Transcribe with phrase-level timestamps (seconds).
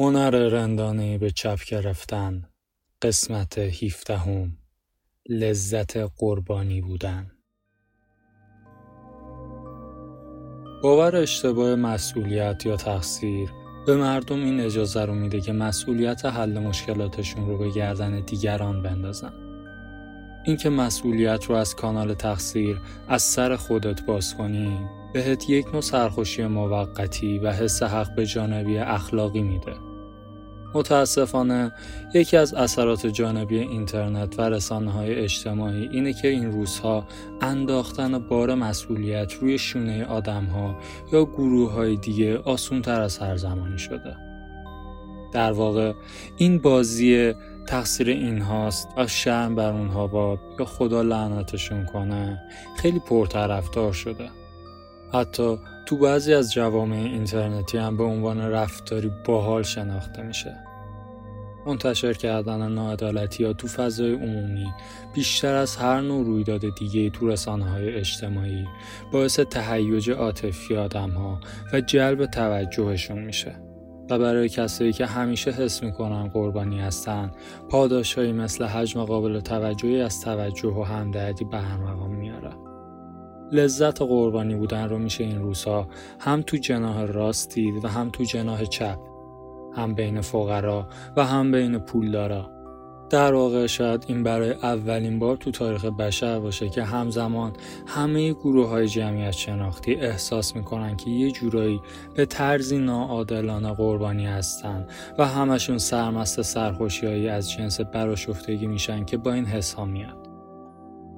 [0.00, 2.44] هنر رندانه به چپ گرفتن
[3.02, 4.56] قسمت هیفتهم
[5.28, 7.30] لذت قربانی بودن.
[10.82, 13.48] باور اشتباه مسئولیت یا تقصیر
[13.86, 19.32] به مردم این اجازه رو میده که مسئولیت حل مشکلاتشون رو به گردن دیگران بندازن.
[20.46, 24.78] اینکه مسئولیت رو از کانال تقصیر از سر خودت باز کنی
[25.12, 29.89] بهت یک نوع سرخوشی موقتی و حس حق به جانبی اخلاقی میده.
[30.74, 31.72] متاسفانه
[32.14, 37.06] یکی از اثرات جانبی اینترنت و رسانه های اجتماعی اینه که این روزها
[37.40, 40.76] انداختن بار مسئولیت روی شونه آدم ها
[41.12, 44.16] یا گروه های دیگه آسون تر از هر زمانی شده.
[45.32, 45.92] در واقع
[46.36, 47.34] این بازی
[47.66, 52.42] تقصیر این هاست و شرم بر اونها باد یا خدا لعنتشون کنه
[52.76, 54.30] خیلی پرطرفدار شده.
[55.14, 55.58] حتی
[55.90, 60.56] تو بعضی از جوامع اینترنتی هم به عنوان رفتاری باحال شناخته میشه.
[61.66, 64.72] منتشر کردن ناعدالتی یا تو فضای عمومی
[65.14, 68.66] بیشتر از هر نوع رویداد دیگه تو رسانه های اجتماعی
[69.12, 71.40] باعث تهیج عاطفی آدم ها
[71.72, 73.54] و جلب توجهشون میشه
[74.10, 77.30] و برای کسایی که همیشه حس می‌کنن قربانی هستن
[77.68, 82.69] پاداشهایی مثل حجم قابل توجهی از توجه و همدردی به مقام میاره
[83.52, 85.88] لذت قربانی بودن رو میشه این روزها.
[86.20, 88.98] هم تو جناح راست دید و هم تو جناح چپ.
[89.76, 92.60] هم بین فقرا و هم بین پولدارا.
[93.10, 97.52] در واقع شاید این برای اولین بار تو تاریخ بشر باشه که همزمان
[97.86, 101.80] همه گروه های جمعیت شناختی احساس می‌کنن که یه جورایی
[102.14, 104.86] به طرزی ناعادلانه قربانی هستن
[105.18, 110.29] و همشون سرمست سرخوشیهایی از جنس براشفتگی میشن که با این حس میاد.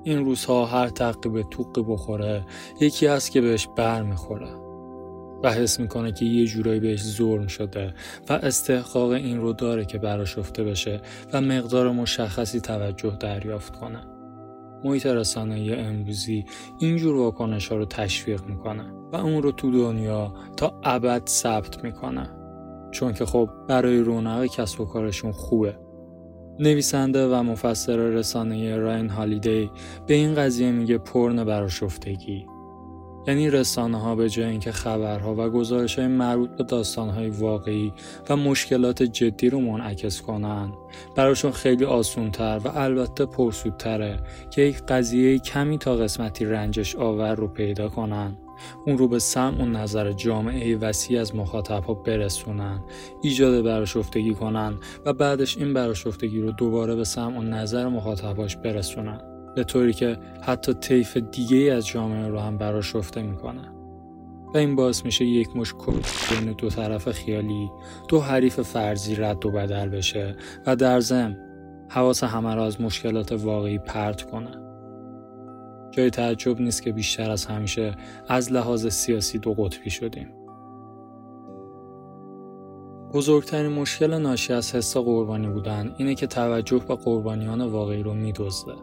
[0.04, 2.46] این روزها هر تقی به توقی بخوره
[2.80, 4.48] یکی هست که بهش بر می‌خوره
[5.42, 7.94] و حس می‌کنه که یه جورایی بهش ظلم شده
[8.28, 11.00] و استحقاق این رو داره که براشفته بشه
[11.32, 14.06] و مقدار مشخصی توجه دریافت کنه.
[14.84, 16.44] محیط رسانه امروزی
[16.78, 22.30] اینجور واکنش ها رو تشویق می‌کنه و اون رو تو دنیا تا ابد ثبت می‌کنه
[22.90, 25.78] چون که خب برای رونق کسب و کارشون خوبه
[26.58, 29.70] نویسنده و مفسر رسانه راین هالیدی
[30.06, 32.46] به این قضیه میگه پرن براشفتگی.
[33.26, 37.92] یعنی رسانه ها به جای اینکه خبرها و گزارش های مربوط به داستان های واقعی
[38.28, 40.72] و مشکلات جدی رو منعکس کنن
[41.16, 44.20] براشون خیلی آسونتر و البته پرسودتره
[44.50, 48.36] که یک قضیه کمی تا قسمتی رنجش آور رو پیدا کنن.
[48.86, 52.80] اون رو به سمع و نظر جامعه وسیع از مخاطب ها برسونن
[53.22, 54.74] ایجاد براشفتگی کنن
[55.06, 59.20] و بعدش این براشفتگی رو دوباره به سمع و نظر مخاطباش برسونن.
[59.56, 63.72] به طوری که حتی طیف دیگه از جامعه رو هم براشفته می‌کنن
[64.54, 65.74] و این باعث میشه یک مش
[66.30, 67.70] بین دو طرف خیالی
[68.08, 70.36] دو حریف فرضی رد و بدل بشه
[70.66, 71.36] و در ضمن
[71.88, 74.61] حواس همه را از مشکلات واقعی پرت کنه.
[75.92, 77.94] جای تعجب نیست که بیشتر از همیشه
[78.28, 80.28] از لحاظ سیاسی دو قطبی شدیم.
[83.14, 88.74] بزرگترین مشکل ناشی از حس قربانی بودن اینه که توجه به قربانیان واقعی رو میدزده.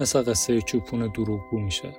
[0.00, 1.92] مثل قصه چوپون دروغگو میشه.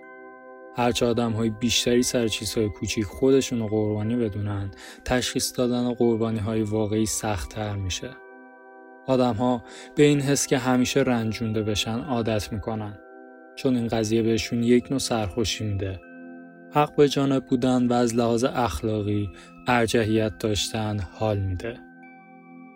[0.76, 4.72] هرچه آدم های بیشتری سر چیزهای کوچیک خودشون رو قربانی بدونن
[5.06, 8.10] تشخیص دادن قربانی های واقعی سختتر میشه.
[9.08, 9.64] آدم ها
[9.96, 13.00] به این حس که همیشه رنجونده بشن عادت می‌کنن.
[13.58, 16.00] چون این قضیه بهشون یک نوع سرخوشی میده.
[16.72, 19.30] حق به جانب بودن و از لحاظ اخلاقی
[19.68, 21.78] ارجحیت داشتن حال میده.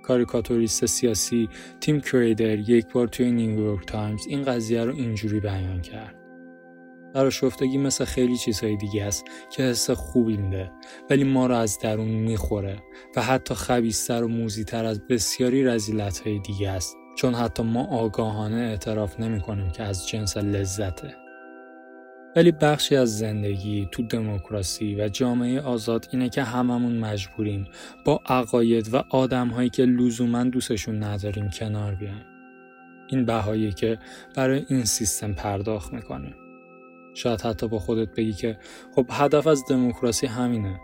[0.03, 1.49] کاریکاتوریست سیاسی
[1.79, 6.21] تیم کریدر یک بار توی نیویورک تایمز این قضیه رو اینجوری بیان کرد.
[7.29, 10.71] آشفتگی مثل خیلی چیزهای دیگه است که حس خوبی میده
[11.09, 12.79] ولی ما رو از درون می‌خوره
[13.15, 18.55] و حتی خبیث‌تر و موذی‌تر از بسیاری رذیلت های دیگه است چون حتی ما آگاهانه
[18.55, 21.16] اعتراف نمی کنیم که از جنس لذته.
[22.35, 27.67] ولی بخشی از زندگی تو دموکراسی و جامعه آزاد اینه که هممون مجبوریم
[28.05, 32.25] با عقاید و آدمهایی که لزوما دوستشون نداریم کنار بیایم.
[33.08, 33.99] این بهایی که
[34.35, 36.35] برای این سیستم پرداخت می‌کنیم.
[37.16, 38.58] شاید حتی با خودت بگی که
[38.96, 40.79] خب هدف از دموکراسی همینه.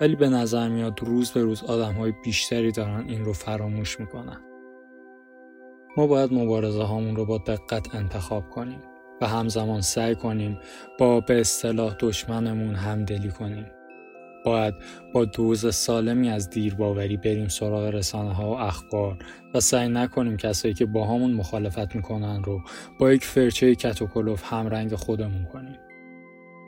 [0.00, 4.53] ولی به نظر میاد روز به روز آدم های بیشتری دارن این رو فراموش می‌کنن.
[5.96, 8.78] ما باید مبارزه هامون رو با دقت انتخاب کنیم
[9.20, 10.58] و همزمان سعی کنیم
[10.98, 13.66] با به اصطلاح دشمنمون همدلی کنیم.
[14.44, 14.74] باید
[15.14, 19.18] با دوز سالمی از دیرباوری بریم سراغ رسانه ها و اخبار
[19.54, 22.60] و سعی نکنیم کسایی که با همون مخالفت می‌کنن رو
[22.98, 25.78] با یک فرچه کت و کلوف همرنگ خودمون کنیم.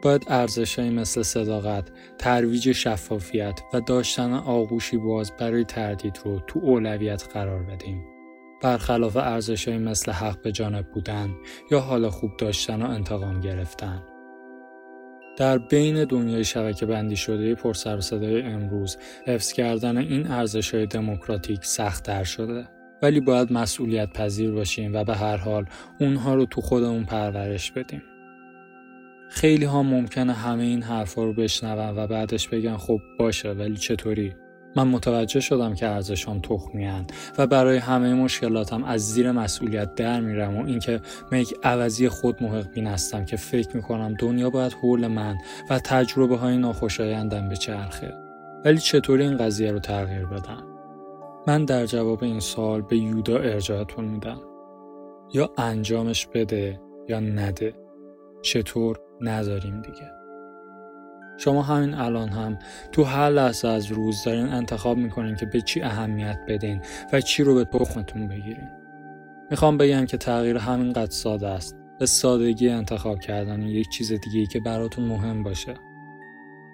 [0.03, 7.29] باید ارزشهایی مثل صداقت، ترویج شفافیت و داشتن آغوشی باز برای تردید رو تو اولویت
[7.33, 8.16] قرار بدیم.
[8.63, 11.31] برخلاف ارزشهایی مثل حق به جانب بودن
[11.71, 14.03] یا حال خوب داشتن و انتقام گرفتن.
[15.37, 21.65] در بین دنیای شبکه بندی شده پرسر صدای امروز حفظ کردن این ارزش های دموکراتیک
[21.65, 22.69] سختتر شده
[23.03, 25.65] ولی باید مسئولیت پذیر باشیم و به هر حال
[26.01, 28.03] اونها رو تو خودمون پرورش بدیم.
[29.29, 34.35] خیلی ها ممکنه همه این حرفا رو بشنون و بعدش بگن خب باشه ولی چطوری؟
[34.77, 37.07] من متوجه شدم که ارزشام تخمیان
[37.39, 41.01] و برای همه مشکلاتم از زیر مسئولیت در میرم و اینکه
[41.33, 45.37] من یک عوضی خود محق بین هستم که فکر می‌کنم دنیا باید حول من
[45.71, 48.15] و تجربه های ناخوشایندم به چرخه
[48.65, 50.63] ولی چطوری این قضیه رو تغییر بدم؟
[51.47, 54.41] من در جواب این سوال به یودا ارجاعتون میدم.
[55.33, 57.75] یا انجامش بده یا نده.
[58.43, 60.16] چطور؟ نداریم دیگه.
[61.39, 62.59] شما همین الان هم
[62.93, 66.81] تو هر لحظه از روز دارین انتخاب می‌کنین که به چی اهمیت بدین
[67.13, 68.69] و چی رو به تخمتون بگیرین.
[69.51, 71.77] می‌خوام بگم که تغییر همینقدر ساده است.
[71.99, 75.75] به سادگی انتخاب کردن یک چیز دیگه که براتون مهم باشه.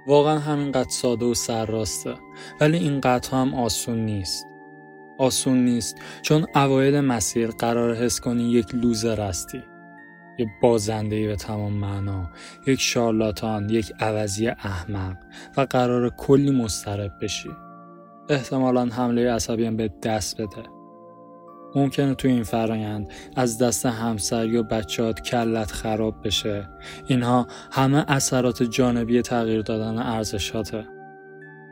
[0.06, 2.14] واقعا همینقدر ساده و سرراسته.
[2.60, 4.46] ولی اینقدر هم آسون نیست.
[5.18, 5.96] آسون نیست.
[6.22, 9.62] چون اوایل مسیر قرار حس کنی یک لوزر هستی.
[10.38, 12.30] یک بازنده به تمام معنا
[12.66, 15.16] یک شارلاتان یک عوضی احمق
[15.56, 17.50] و قرار کلی مسترب بشی.
[18.28, 20.62] احتمالا حمله عصبی هم به دست بده.
[21.74, 26.68] ممکنه تو این فرایند از دست همسر یا بچهات کلت خراب بشه.
[27.06, 30.84] اینها همه اثرات جانبی تغییر دادن ارزشاته.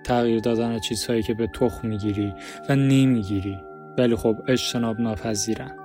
[0.05, 2.35] تغییر دادن چیزهایی که به تخم می‌گیری
[2.69, 3.59] و نمی‌گیری.
[3.99, 5.80] ولی خب اجتناب ناپذیرن.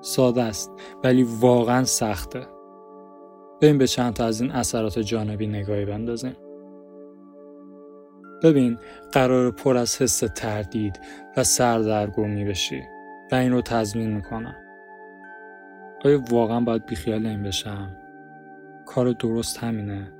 [0.00, 0.72] ساده است
[1.04, 2.46] ولی واقعا سخته
[3.62, 6.36] بریم به چند تا از این اثرات جانبی نگاهی بندازیم
[8.42, 8.78] ببین
[9.12, 11.00] قرار پر از حس تردید
[11.36, 12.82] و سردرگمی بشی
[13.32, 14.56] و این رو تضمین می‌کنم
[16.04, 17.96] آیا واقعا باید بیخیال این بشم؟
[18.86, 20.12] کار درست همینه؟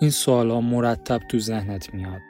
[0.00, 2.20] این سوال ها مرتب تو ذهنت میاد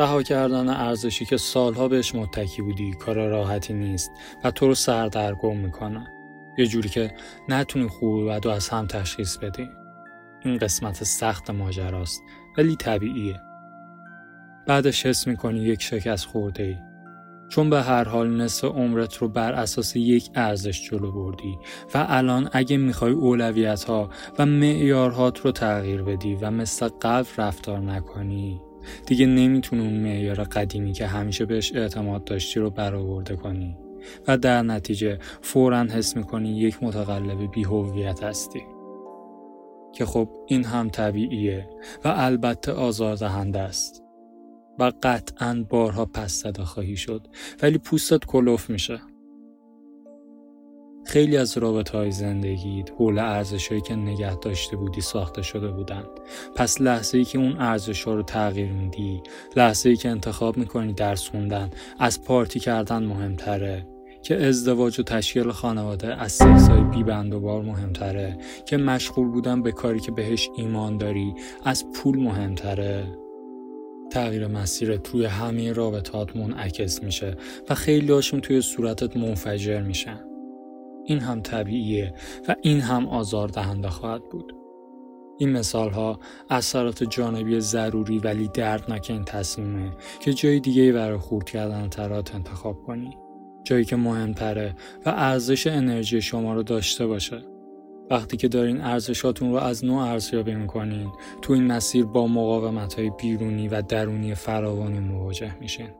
[0.00, 4.10] رها کردن ارزشی که سالها بهش متکی بودی کار راحتی نیست
[4.44, 6.06] و تو رو سردرگم می‌کنه
[6.58, 7.14] یه جوری که
[7.48, 9.68] نتونی خوب و از هم تشخیص بدی.
[10.44, 12.22] این قسمت سخت ماجراست
[12.58, 13.40] ولی طبیعیه.
[14.66, 16.76] بعدش حس می‌کنی یک شکست خورده ای
[17.48, 21.58] چون به هر حال نصف عمرت رو بر اساس یک ارزش جلو بردی
[21.94, 27.78] و الان اگه می‌خوای اولویت ها و معیارهات رو تغییر بدی و مثل قبل رفتار
[27.78, 28.60] نکنی
[29.06, 33.76] دیگه نمی‌تونی اون معیار قدیمی که همیشه بهش اعتماد داشتی رو برآورده کنی.
[34.28, 38.62] و در نتیجه فورا حس می‌کنی یک متقلب بیهویت هستی.
[39.92, 41.68] که خب این هم طبیعیه
[42.04, 44.02] و البته آزاردهنده است.
[44.78, 47.26] و قطعا بارها پس صدا خواهی شد
[47.62, 49.00] ولی پوستت کلوف میشه.
[51.10, 56.08] خیلی از رابطه های زندگیت حول ارزش هایی که نگه داشته بودی ساخته شده بودند.
[56.56, 59.22] پس لحظه ای که اون ارزش ها رو تغییر میدی،
[59.56, 63.86] لحظه ای که انتخاب می‌کنی درس خوندن از پارتی کردن مهمتره،
[64.22, 68.38] که ازدواج و تشکیل خانواده از سکس های بی بند و بار مهمتره.
[68.66, 71.34] که مشغول بودن به کاری که بهش ایمان داری
[71.64, 73.04] از پول مهمتره.
[74.12, 77.36] تغییر مسیر توی همه رابطات منعکس میشه
[77.68, 80.29] و خیلی هاشون توی صورتت منفجر میشن.
[81.10, 82.14] این هم طبیعیه
[82.48, 84.56] و این هم آزار دهنده خواهد بود.
[85.38, 89.90] این مثال ها اثرات جانبی ضروری ولی دردناک این تصمیمه
[90.20, 93.16] که جای دیگه برای خورد کردن ترات انتخاب کنی.
[93.64, 94.74] جایی که مهمتره
[95.06, 97.42] و ارزش انرژی شما رو داشته باشه.
[98.10, 101.12] وقتی که دارین ارزشاتون رو از نوع ارزیابی می‌کنین
[101.42, 105.90] تو این مسیر با مقاومت های بیرونی و درونی فراوانی مواجه میشین.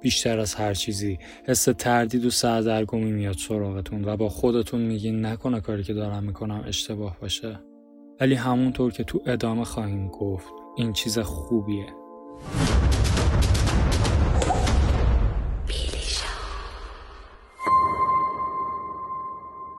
[0.00, 1.18] بیشتر از هر چیزی.
[1.44, 6.64] حس تردید و سردرگمی میاد سراغتون و با خودتون میگین نکنه کاری که دارم می‌کنم
[6.66, 7.60] اشتباه باشه.
[8.20, 11.86] ولی همونطور که تو ادامه خواهیم گفت این چیز خوبیه.